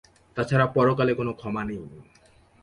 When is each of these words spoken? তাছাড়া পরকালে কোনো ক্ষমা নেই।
তাছাড়া 0.37 0.65
পরকালে 0.67 1.13
কোনো 1.13 1.31
ক্ষমা 1.33 1.63
নেই। 1.63 1.83